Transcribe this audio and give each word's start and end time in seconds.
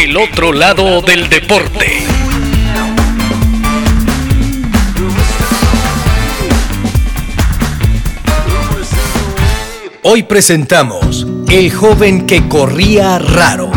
El 0.00 0.16
otro 0.16 0.52
lado 0.52 1.02
del 1.02 1.28
deporte. 1.28 2.06
Hoy 10.04 10.22
presentamos 10.22 11.26
El 11.48 11.72
joven 11.72 12.26
que 12.26 12.46
corría 12.46 13.18
raro. 13.18 13.72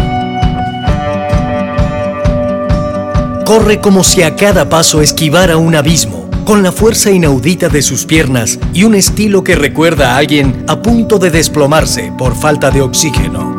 Corre 3.44 3.80
como 3.80 4.04
si 4.04 4.22
a 4.22 4.36
cada 4.36 4.70
paso 4.70 5.02
esquivara 5.02 5.58
un 5.58 5.74
abismo, 5.74 6.30
con 6.46 6.62
la 6.62 6.72
fuerza 6.72 7.10
inaudita 7.10 7.68
de 7.68 7.82
sus 7.82 8.06
piernas 8.06 8.60
y 8.76 8.84
un 8.84 8.94
estilo 8.94 9.44
que 9.44 9.56
recuerda 9.56 10.14
a 10.14 10.18
alguien 10.18 10.66
a 10.68 10.84
punto 10.84 11.18
de 11.18 11.32
desplomarse 11.32 12.14
por 12.16 12.36
falta 12.36 12.70
de 12.70 12.82
oxígeno. 12.82 13.58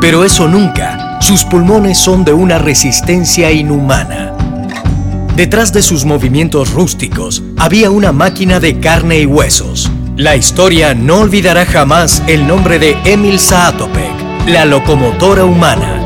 Pero 0.00 0.24
eso 0.24 0.48
nunca, 0.48 0.99
sus 1.30 1.44
pulmones 1.44 1.96
son 1.96 2.24
de 2.24 2.32
una 2.32 2.58
resistencia 2.58 3.52
inhumana. 3.52 4.32
Detrás 5.36 5.72
de 5.72 5.80
sus 5.80 6.04
movimientos 6.04 6.72
rústicos 6.72 7.40
había 7.56 7.92
una 7.92 8.10
máquina 8.10 8.58
de 8.58 8.80
carne 8.80 9.20
y 9.20 9.26
huesos. 9.26 9.88
La 10.16 10.34
historia 10.34 10.92
no 10.92 11.20
olvidará 11.20 11.66
jamás 11.66 12.20
el 12.26 12.48
nombre 12.48 12.80
de 12.80 12.96
Emil 13.04 13.38
Saatopek, 13.38 14.10
la 14.48 14.64
locomotora 14.64 15.44
humana. 15.44 16.02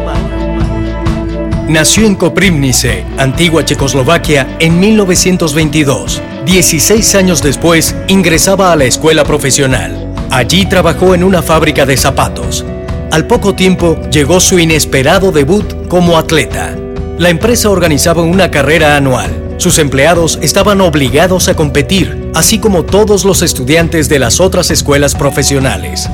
Nació 1.71 2.05
en 2.05 2.17
Koprivnice, 2.17 3.07
antigua 3.17 3.65
Checoslovaquia, 3.65 4.59
en 4.59 4.79
1922. 4.79 6.21
16 6.45 7.15
años 7.15 7.43
después, 7.43 7.97
ingresaba 8.09 8.73
a 8.73 8.77
la 8.77 8.85
escuela 8.85 9.25
profesional. 9.25 10.07
Allí 10.31 10.67
trabajó 10.67 11.15
en 11.15 11.25
una 11.25 11.41
fábrica 11.41 11.87
de 11.87 11.97
zapatos. 11.97 12.67
Al 13.11 13.27
poco 13.27 13.55
tiempo 13.55 13.99
llegó 14.11 14.41
su 14.41 14.59
inesperado 14.59 15.33
debut 15.33 15.89
como 15.89 16.19
atleta. 16.19 16.75
La 17.19 17.31
empresa 17.31 17.71
organizaba 17.71 18.23
una 18.23 18.51
carrera 18.51 18.97
anual. 18.97 19.55
Sus 19.57 19.79
empleados 19.79 20.39
estaban 20.43 20.81
obligados 20.81 21.49
a 21.49 21.55
competir, 21.55 22.31
así 22.35 22.59
como 22.59 22.85
todos 22.85 23.25
los 23.25 23.43
estudiantes 23.43 24.09
de 24.09 24.19
las 24.19 24.41
otras 24.41 24.71
escuelas 24.71 25.15
profesionales. 25.15 26.09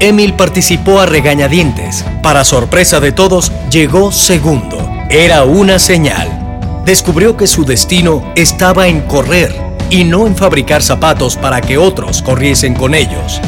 Emil 0.00 0.34
participó 0.34 0.98
a 0.98 1.06
regañadientes. 1.06 2.04
Para 2.24 2.42
sorpresa 2.42 2.98
de 2.98 3.12
todos, 3.12 3.52
llegó 3.70 4.10
segundo. 4.10 4.78
Era 5.10 5.44
una 5.44 5.78
señal. 5.78 6.82
Descubrió 6.84 7.36
que 7.36 7.46
su 7.46 7.64
destino 7.64 8.32
estaba 8.34 8.88
en 8.88 9.02
correr 9.02 9.54
y 9.90 10.02
no 10.02 10.26
en 10.26 10.34
fabricar 10.34 10.82
zapatos 10.82 11.36
para 11.36 11.60
que 11.60 11.78
otros 11.78 12.20
corriesen 12.22 12.74
con 12.74 12.94
ellos. 12.94 13.40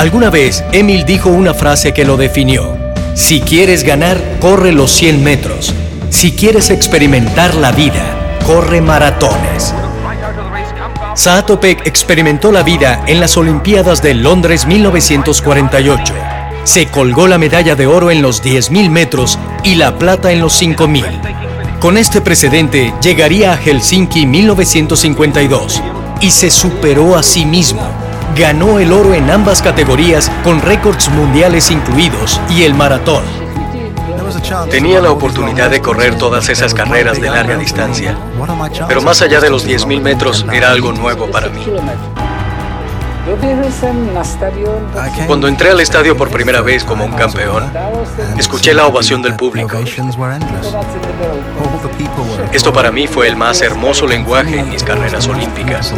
Alguna 0.00 0.30
vez, 0.30 0.64
Emil 0.72 1.04
dijo 1.04 1.28
una 1.28 1.52
frase 1.52 1.92
que 1.92 2.06
lo 2.06 2.16
definió. 2.16 2.74
Si 3.14 3.42
quieres 3.42 3.84
ganar, 3.84 4.38
corre 4.40 4.72
los 4.72 4.90
100 4.92 5.22
metros. 5.22 5.74
Si 6.08 6.32
quieres 6.32 6.70
experimentar 6.70 7.54
la 7.54 7.70
vida, 7.70 8.38
corre 8.46 8.80
maratones. 8.80 9.74
Saatopek 11.14 11.86
experimentó 11.86 12.50
la 12.50 12.62
vida 12.62 13.04
en 13.08 13.20
las 13.20 13.36
Olimpiadas 13.36 14.00
de 14.00 14.14
Londres 14.14 14.64
1948. 14.64 16.14
Se 16.64 16.86
colgó 16.86 17.28
la 17.28 17.36
medalla 17.36 17.76
de 17.76 17.86
oro 17.86 18.10
en 18.10 18.22
los 18.22 18.42
10.000 18.42 18.88
metros 18.88 19.38
y 19.64 19.74
la 19.74 19.98
plata 19.98 20.32
en 20.32 20.40
los 20.40 20.62
5.000. 20.62 21.78
Con 21.78 21.98
este 21.98 22.22
precedente 22.22 22.94
llegaría 23.02 23.52
a 23.52 23.58
Helsinki 23.58 24.24
1952 24.24 25.82
y 26.22 26.30
se 26.30 26.50
superó 26.50 27.18
a 27.18 27.22
sí 27.22 27.44
mismo. 27.44 28.09
Ganó 28.36 28.78
el 28.78 28.92
oro 28.92 29.14
en 29.14 29.30
ambas 29.30 29.60
categorías 29.60 30.30
con 30.44 30.60
récords 30.62 31.08
mundiales 31.10 31.70
incluidos 31.70 32.40
y 32.48 32.62
el 32.62 32.74
maratón. 32.74 33.22
Tenía 34.70 35.00
la 35.00 35.10
oportunidad 35.10 35.70
de 35.70 35.80
correr 35.80 36.16
todas 36.16 36.48
esas 36.48 36.72
carreras 36.72 37.20
de 37.20 37.28
larga 37.28 37.56
distancia, 37.56 38.16
pero 38.88 39.02
más 39.02 39.22
allá 39.22 39.40
de 39.40 39.50
los 39.50 39.66
10.000 39.66 40.00
metros 40.00 40.46
era 40.52 40.70
algo 40.70 40.92
nuevo 40.92 41.30
para 41.30 41.48
mí. 41.48 41.66
Cuando 45.26 45.46
entré 45.46 45.70
al 45.70 45.80
estadio 45.80 46.16
por 46.16 46.30
primera 46.30 46.62
vez 46.62 46.84
como 46.84 47.04
un 47.04 47.12
campeón, 47.12 47.70
escuché 48.38 48.72
la 48.72 48.86
ovación 48.86 49.22
del 49.22 49.34
público. 49.34 49.78
Esto 52.52 52.72
para 52.72 52.90
mí 52.90 53.06
fue 53.06 53.28
el 53.28 53.36
más 53.36 53.60
hermoso 53.60 54.06
lenguaje 54.06 54.58
en 54.58 54.70
mis 54.70 54.82
carreras 54.82 55.28
olímpicas. 55.28 55.92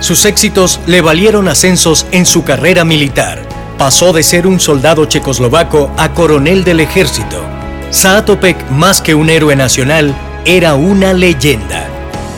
Sus 0.00 0.24
éxitos 0.24 0.80
le 0.86 1.02
valieron 1.02 1.46
ascensos 1.46 2.06
en 2.10 2.24
su 2.24 2.42
carrera 2.42 2.84
militar. 2.84 3.42
Pasó 3.76 4.12
de 4.12 4.22
ser 4.22 4.46
un 4.46 4.58
soldado 4.58 5.04
checoslovaco 5.04 5.90
a 5.96 6.12
coronel 6.12 6.64
del 6.64 6.80
ejército. 6.80 7.44
Saatopek, 7.90 8.70
más 8.70 9.02
que 9.02 9.14
un 9.14 9.28
héroe 9.28 9.56
nacional, 9.56 10.14
era 10.46 10.74
una 10.74 11.12
leyenda. 11.12 11.86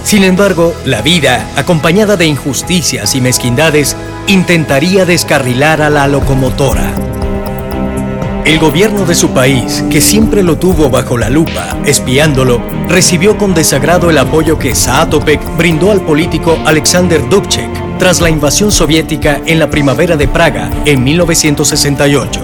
Sin 0.05 0.25
embargo, 0.25 0.75
la 0.85 1.03
vida, 1.03 1.49
acompañada 1.57 2.17
de 2.17 2.27
injusticias 2.27 3.15
y 3.15 3.21
mezquindades, 3.21 3.97
intentaría 4.27 5.05
descarrilar 5.05 5.83
a 5.83 5.91
la 5.91 6.09
locomotora. 6.09 7.12
El 8.45 8.59
gobierno 8.59 9.05
de 9.05 9.15
su 9.15 9.31
país, 9.31 9.85
que 9.89 10.01
siempre 10.01 10.43
lo 10.43 10.59
tuvo 10.59 10.91
bajo 10.91 11.17
la 11.17 11.31
lupa, 11.31 11.77
espiándolo, 11.87 12.61
recibió 12.89 13.39
con 13.39 13.55
desagrado 13.55 14.11
el 14.11 14.19
apoyo 14.19 14.59
que 14.59 14.75
Saatopek 14.75 15.41
brindó 15.57 15.93
al 15.93 16.01
político 16.01 16.59
Alexander 16.67 17.23
Dubček 17.29 17.71
tras 18.01 18.21
la 18.21 18.29
invasión 18.29 18.73
soviética 18.73 19.41
en 19.47 19.61
la 19.61 19.71
primavera 19.71 20.17
de 20.17 20.27
Praga 20.27 20.71
en 20.87 21.05
1968. 21.05 22.41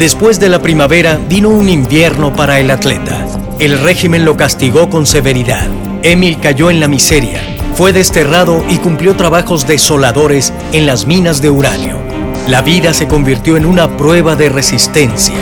Después 0.00 0.40
de 0.40 0.48
la 0.48 0.60
primavera 0.60 1.20
vino 1.28 1.48
un 1.48 1.68
invierno 1.68 2.34
para 2.34 2.58
el 2.58 2.68
atleta. 2.68 3.24
El 3.60 3.78
régimen 3.78 4.24
lo 4.24 4.36
castigó 4.36 4.90
con 4.90 5.06
severidad. 5.06 5.68
Emil 6.02 6.40
cayó 6.40 6.70
en 6.70 6.80
la 6.80 6.88
miseria, 6.88 7.40
fue 7.76 7.92
desterrado 7.92 8.64
y 8.68 8.78
cumplió 8.78 9.14
trabajos 9.14 9.64
desoladores 9.64 10.52
en 10.72 10.86
las 10.86 11.06
minas 11.06 11.40
de 11.40 11.50
uranio. 11.50 12.19
La 12.48 12.62
vida 12.62 12.94
se 12.94 13.06
convirtió 13.06 13.56
en 13.56 13.66
una 13.66 13.96
prueba 13.96 14.36
de 14.36 14.48
resistencia. 14.48 15.36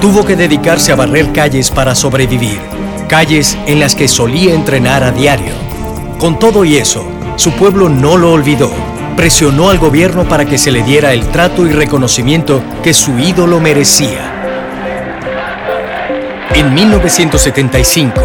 Tuvo 0.00 0.24
que 0.24 0.36
dedicarse 0.36 0.92
a 0.92 0.96
barrer 0.96 1.32
calles 1.32 1.70
para 1.70 1.94
sobrevivir, 1.94 2.60
calles 3.08 3.56
en 3.66 3.80
las 3.80 3.94
que 3.94 4.08
solía 4.08 4.54
entrenar 4.54 5.04
a 5.04 5.12
diario. 5.12 5.52
Con 6.18 6.38
todo 6.38 6.64
y 6.64 6.76
eso, 6.76 7.04
su 7.36 7.52
pueblo 7.52 7.88
no 7.88 8.16
lo 8.16 8.32
olvidó 8.32 8.70
presionó 9.16 9.70
al 9.70 9.78
gobierno 9.78 10.24
para 10.24 10.44
que 10.46 10.58
se 10.58 10.70
le 10.70 10.82
diera 10.82 11.12
el 11.12 11.26
trato 11.28 11.66
y 11.66 11.72
reconocimiento 11.72 12.62
que 12.82 12.94
su 12.94 13.18
ídolo 13.18 13.60
merecía. 13.60 14.32
En 16.54 16.74
1975, 16.74 18.20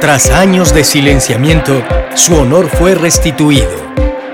tras 0.00 0.30
años 0.30 0.74
de 0.74 0.84
silenciamiento, 0.84 1.82
su 2.14 2.34
honor 2.34 2.68
fue 2.68 2.94
restituido. 2.94 3.77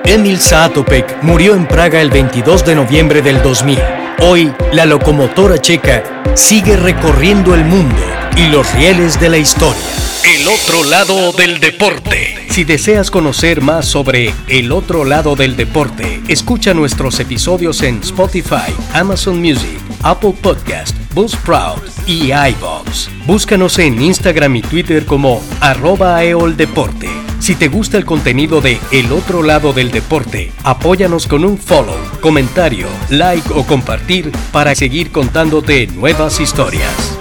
Emil 0.06 0.38
Saatopek 0.38 1.22
murió 1.22 1.54
en 1.54 1.66
Praga 1.66 2.03
el 2.03 2.10
22 2.10 2.65
de 2.66 2.75
noviembre 2.75 3.22
del 3.22 3.42
2000. 3.42 3.78
Hoy, 4.20 4.53
la 4.70 4.84
locomotora 4.84 5.59
checa 5.59 6.22
sigue 6.34 6.76
recorriendo 6.76 7.54
el 7.54 7.65
mundo 7.65 8.03
y 8.37 8.48
los 8.48 8.70
rieles 8.75 9.19
de 9.19 9.31
la 9.31 9.38
historia. 9.38 9.81
El 10.25 10.47
otro 10.47 10.84
lado 10.84 11.32
del 11.32 11.59
deporte. 11.59 12.47
Si 12.50 12.64
deseas 12.64 13.10
conocer 13.10 13.62
más 13.62 13.87
sobre 13.87 14.34
el 14.47 14.72
otro 14.72 15.06
lado 15.06 15.37
del 15.37 15.56
deporte, 15.56 16.20
escucha 16.28 16.75
nuestros 16.75 17.19
episodios 17.19 17.82
en 17.82 18.00
Spotify, 18.00 18.75
Amazon 18.93 19.41
Music, 19.41 19.81
Apple 20.03 20.34
Podcast, 20.41 20.94
Buzzsprout 21.14 21.82
y 22.06 22.26
iVoox. 22.32 23.09
Búscanos 23.26 23.78
en 23.78 24.03
Instagram 24.03 24.56
y 24.56 24.62
Twitter 24.62 25.06
como 25.06 25.43
arroba 25.60 26.22
eoldeporte. 26.22 27.13
Si 27.44 27.55
te 27.55 27.69
gusta 27.69 27.99
el 27.99 28.06
contenido 28.06 28.62
de 28.62 28.81
El 28.91 29.12
otro 29.12 29.43
lado 29.43 29.75
del 29.75 29.91
deporte, 29.91 30.50
apóyanos 30.62 31.27
con 31.27 31.44
un 31.44 31.59
follow, 31.59 31.99
comentario, 32.22 32.88
like 33.10 33.53
o 33.53 33.66
compartir 33.66 34.32
para 34.50 34.75
seguir 34.75 35.12
contándote 35.12 35.87
nuevas 35.88 36.41
historias. 36.41 37.19